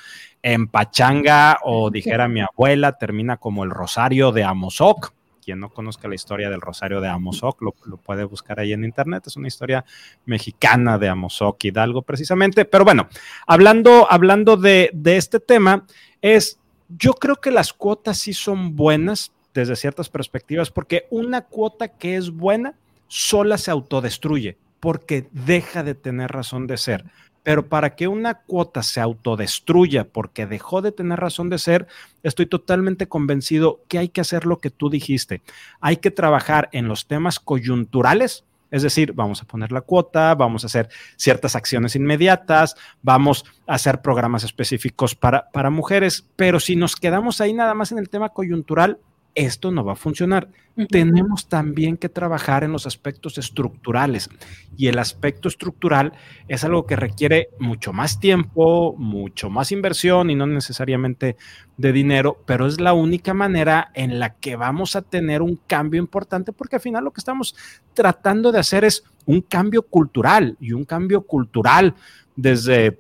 [0.44, 5.15] en pachanga o dijera mi abuela, termina como el rosario de Amozoc
[5.46, 9.28] quien no conozca la historia del Rosario de Amozoc, lo, puede buscar ahí en internet.
[9.28, 9.86] Es una historia
[10.26, 12.66] mexicana de Amozoc Hidalgo, precisamente.
[12.66, 13.08] Pero bueno,
[13.46, 15.86] hablando, hablando de, de este tema,
[16.22, 21.88] es yo creo que las cuotas sí son buenas desde ciertas perspectivas, porque una cuota
[21.88, 22.76] que es buena
[23.08, 27.06] sola se autodestruye, porque deja de tener razón de ser.
[27.46, 31.86] Pero para que una cuota se autodestruya porque dejó de tener razón de ser,
[32.24, 35.44] estoy totalmente convencido que hay que hacer lo que tú dijiste.
[35.80, 40.64] Hay que trabajar en los temas coyunturales, es decir, vamos a poner la cuota, vamos
[40.64, 46.76] a hacer ciertas acciones inmediatas, vamos a hacer programas específicos para, para mujeres, pero si
[46.76, 48.98] nos quedamos ahí nada más en el tema coyuntural,
[49.36, 50.50] esto no va a funcionar.
[50.90, 54.30] Tenemos también que trabajar en los aspectos estructurales
[54.76, 56.14] y el aspecto estructural
[56.48, 61.38] es algo que requiere mucho más tiempo, mucho más inversión y no necesariamente
[61.78, 66.00] de dinero, pero es la única manera en la que vamos a tener un cambio
[66.00, 67.56] importante porque al final lo que estamos
[67.94, 71.96] tratando de hacer es un cambio cultural y un cambio cultural
[72.36, 73.00] desde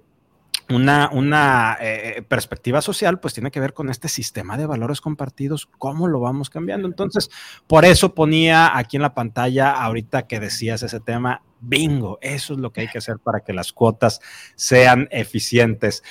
[0.69, 5.67] una, una eh, perspectiva social, pues tiene que ver con este sistema de valores compartidos,
[5.77, 6.87] cómo lo vamos cambiando.
[6.87, 7.29] Entonces,
[7.67, 12.59] por eso ponía aquí en la pantalla ahorita que decías ese tema, bingo, eso es
[12.59, 14.21] lo que hay que hacer para que las cuotas
[14.55, 16.03] sean eficientes.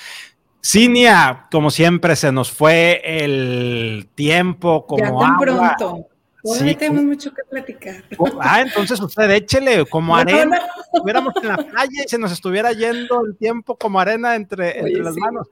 [0.63, 6.09] Cinia, como siempre, se nos fue el tiempo como ya pronto.
[6.45, 8.03] Todavía tenemos mucho que platicar.
[8.39, 10.61] Ah, entonces usted échele como arena.
[10.93, 15.01] Estuviéramos en la playa y se nos estuviera yendo el tiempo como arena entre, entre
[15.01, 15.47] las manos.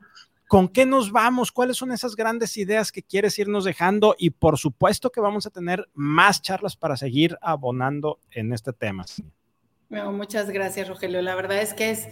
[0.48, 1.52] ¿Con qué nos vamos?
[1.52, 4.14] ¿Cuáles son esas grandes ideas que quieres irnos dejando?
[4.20, 9.04] Y por supuesto que vamos a tener más charlas para seguir abonando en este tema.
[9.90, 11.24] muchas gracias, Rogelio.
[11.24, 12.08] La verdad es que es,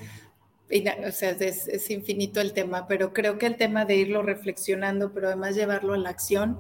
[1.08, 5.14] o sea, es, es infinito el tema, pero creo que el tema de irlo reflexionando,
[5.14, 6.60] pero además llevarlo a la acción,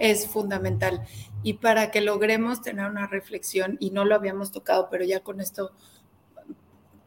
[0.00, 1.06] es fundamental.
[1.44, 5.40] Y para que logremos tener una reflexión, y no lo habíamos tocado, pero ya con
[5.40, 5.72] esto,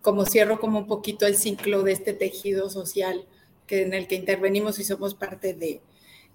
[0.02, 3.26] como cierro como un poquito el ciclo de este tejido social
[3.68, 5.82] que, en el que intervenimos y somos parte de,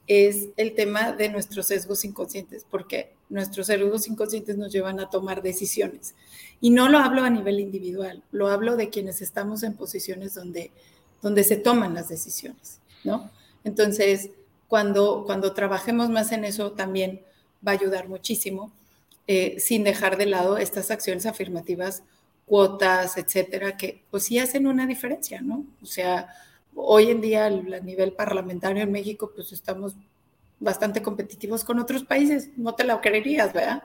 [0.09, 5.42] es el tema de nuestros sesgos inconscientes, porque nuestros sesgos inconscientes nos llevan a tomar
[5.42, 6.14] decisiones.
[6.61, 10.73] Y no lo hablo a nivel individual, lo hablo de quienes estamos en posiciones donde,
[11.23, 13.31] donde se toman las decisiones, ¿no?
[13.64, 14.31] Entonces,
[14.68, 17.22] cuando, cuando trabajemos más en eso también
[17.66, 18.70] va a ayudar muchísimo,
[19.26, 22.02] eh, sin dejar de lado estas acciones afirmativas,
[22.46, 25.64] cuotas, etcétera, que pues sí hacen una diferencia, ¿no?
[25.83, 26.28] O sea,
[26.74, 29.94] hoy en día a nivel parlamentario en México, pues estamos
[30.61, 33.83] bastante competitivos con otros países, no te lo creerías, ¿verdad?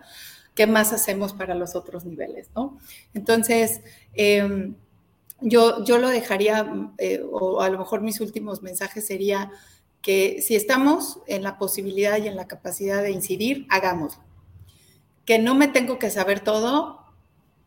[0.56, 2.78] ¿Qué más hacemos para los otros niveles, no?
[3.14, 3.82] Entonces,
[4.14, 4.76] em,
[5.42, 9.52] yo, yo lo dejaría, eh, o a lo mejor mis últimos mensajes sería,
[10.04, 14.22] que si estamos en la posibilidad y en la capacidad de incidir, hagámoslo.
[15.26, 17.00] Que no me tengo que saber todo,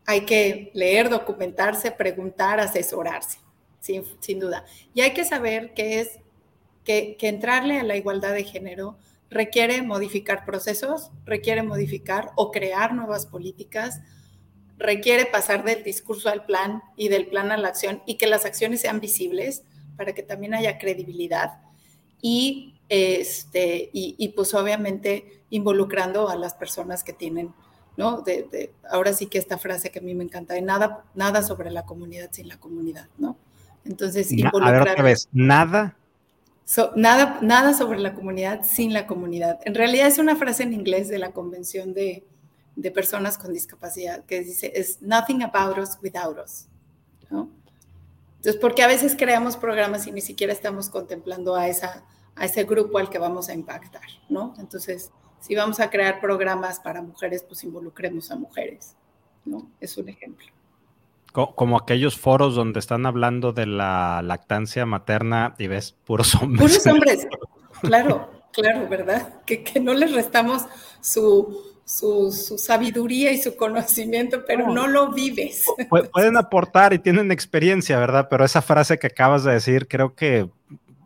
[0.05, 3.39] hay que leer, documentarse, preguntar, asesorarse,
[3.79, 4.65] sin, sin duda.
[4.93, 6.19] Y hay que saber que es
[6.85, 8.99] que, que entrarle a la igualdad de género
[9.31, 13.99] requiere modificar procesos, requiere modificar o crear nuevas políticas,
[14.77, 18.45] requiere pasar del discurso al plan y del plan a la acción y que las
[18.45, 19.63] acciones sean visibles
[19.97, 21.66] para que también haya credibilidad
[22.21, 27.53] y, este, y, pues obviamente involucrando a las personas que tienen,
[27.95, 28.21] ¿no?
[28.21, 31.71] De, ahora sí que esta frase que a mí me encanta, de nada, nada sobre
[31.71, 33.37] la comunidad sin la comunidad, ¿no?
[33.85, 34.67] Entonces, involucrar...
[34.67, 35.95] A ver otra vez, nada.
[36.95, 39.59] nada, nada sobre la comunidad sin la comunidad.
[39.63, 42.25] En realidad es una frase en inglés de la Convención de,
[42.75, 46.67] de Personas con Discapacidad que dice, es nothing about us without us.
[47.29, 47.49] ¿no?
[48.37, 52.63] Entonces, porque a veces creamos programas y ni siquiera estamos contemplando a, esa, a ese
[52.63, 54.53] grupo al que vamos a impactar, ¿no?
[54.59, 58.95] Entonces, si vamos a crear programas para mujeres, pues involucremos a mujeres,
[59.45, 59.69] ¿no?
[59.79, 60.47] Es un ejemplo.
[61.33, 66.79] Como aquellos foros donde están hablando de la lactancia materna y ves puros hombres.
[66.79, 67.27] Puros hombres,
[67.81, 69.43] claro, claro, ¿verdad?
[69.45, 70.65] Que, que no les restamos
[70.99, 75.65] su, su, sabiduría y su conocimiento, pero no, lo vives.
[76.11, 78.27] Pueden aportar y tienen experiencia, ¿verdad?
[78.29, 80.49] Pero esa frase que acabas de decir, creo que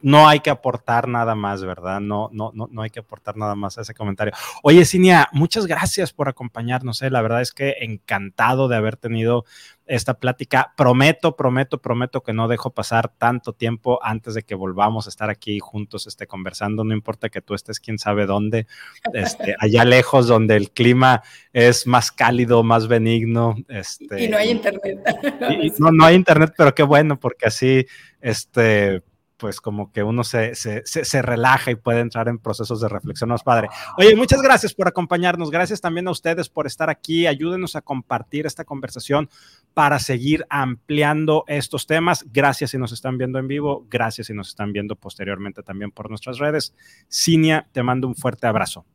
[0.02, 1.99] no hay que aportar nada más, ¿verdad?
[1.99, 4.34] No, no, no, no hay que aportar nada más a ese comentario.
[4.64, 7.02] Oye, Cinia, muchas gracias por acompañarnos.
[7.02, 7.10] ¿eh?
[7.10, 9.45] La verdad es que encantado de haber tenido
[9.91, 10.74] esta plática.
[10.78, 15.30] Prometo, prometo, prometo que no dejo pasar tanto tiempo antes de que volvamos a estar
[15.30, 16.84] aquí juntos este, conversando.
[16.84, 18.68] No importa que tú estés quién sabe dónde,
[19.14, 23.56] este, allá lejos, donde el clima es más cálido, más benigno.
[23.68, 24.99] Este, y no hay internet.
[25.80, 27.86] no, no hay internet, pero qué bueno, porque así,
[28.22, 29.04] este,
[29.42, 33.42] pues como que uno se, se, relaja y puede entrar en procesos de reflexión más
[33.42, 33.70] padre.
[33.98, 35.50] Oye, muchas gracias por acompañarnos.
[35.50, 37.26] Gracias también a ustedes por estar aquí.
[37.26, 39.32] Ayúdenos a compartir esta conversación
[39.74, 42.24] para seguir ampliando estos temas.
[42.32, 43.88] Gracias si nos están viendo en vivo.
[43.89, 46.76] Gracias si nos están viendo posteriormente también por nuestras redes.
[47.10, 48.86] Cinia, te mando un fuerte abrazo.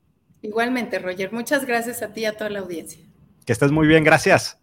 [0.42, 1.32] Igualmente, Roger.
[1.32, 3.02] Muchas gracias a ti y a toda la audiencia.
[3.44, 4.04] Que estés muy bien.
[4.04, 4.60] Gracias.